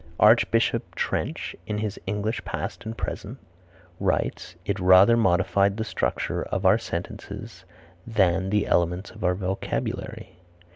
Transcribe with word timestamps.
Archbishop 0.19 0.95
Trench 0.95 1.55
in 1.67 1.77
his 1.77 1.99
"English 2.07 2.43
Past 2.43 2.85
and 2.85 2.97
Present" 2.97 3.37
writes, 3.99 4.55
"It 4.65 4.79
rather 4.79 5.15
modified 5.15 5.77
the 5.77 5.83
structure 5.83 6.41
of 6.41 6.65
our 6.65 6.79
sentences 6.79 7.65
than 8.07 8.49
the 8.49 8.65
elements 8.65 9.11
of 9.11 9.23
our 9.23 9.35
vocabulary." 9.35 10.37